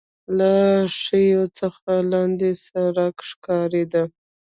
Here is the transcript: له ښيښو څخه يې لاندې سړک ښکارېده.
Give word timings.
له 0.37 0.53
ښيښو 1.01 1.45
څخه 1.59 1.89
يې 1.97 2.03
لاندې 2.11 2.49
سړک 2.67 3.15
ښکارېده. 3.29 4.03